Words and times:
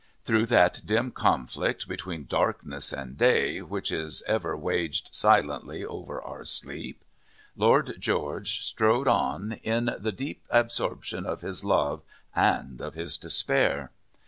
Through 0.25 0.47
that 0.47 0.81
dim 0.83 1.11
conflict 1.11 1.87
between 1.87 2.25
darkness 2.25 2.91
and 2.91 3.15
day, 3.19 3.61
which 3.61 3.91
is 3.91 4.23
ever 4.25 4.57
waged 4.57 5.09
silently 5.13 5.85
over 5.85 6.19
our 6.23 6.43
sleep, 6.43 7.03
Lord 7.55 7.97
George 7.99 8.63
strode 8.63 9.07
on 9.07 9.59
in 9.61 9.95
the 9.99 10.11
deep 10.11 10.47
absorption 10.49 11.27
of 11.27 11.41
his 11.41 11.63
love 11.63 12.01
and 12.35 12.81
of 12.81 12.95
his 12.95 13.15
despair. 13.15 13.91